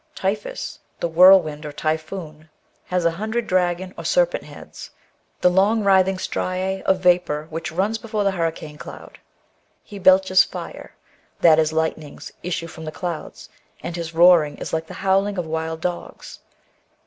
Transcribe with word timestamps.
Typhoeus, 0.15 0.79
the 0.99 1.07
whirlwind 1.07 1.63
or 1.63 1.71
typhoon, 1.71 2.49
has 2.85 3.05
a 3.05 3.11
hundred 3.11 3.45
dragon 3.45 3.93
or 3.99 4.03
serpent 4.03 4.43
heads, 4.43 4.89
the 5.41 5.47
long 5.51 5.83
writhing 5.83 6.17
striaB 6.17 6.81
of 6.85 7.01
vapour 7.01 7.45
which 7.51 7.71
run 7.71 7.93
before 8.01 8.23
the 8.23 8.31
hurricane 8.31 8.79
cloud. 8.79 9.19
He 9.83 9.99
belches 9.99 10.43
fire, 10.43 10.95
that 11.41 11.59
is, 11.59 11.71
lightnings 11.71 12.31
issue 12.41 12.67
fi 12.67 12.79
om 12.81 12.85
the 12.85 12.91
clouds, 12.91 13.47
and 13.83 13.95
his 13.95 14.11
roaring 14.15 14.57
is 14.57 14.73
like 14.73 14.87
the 14.87 14.95
howUng 15.05 15.37
of 15.37 15.45
wild 15.45 15.81
dogs. 15.81 16.39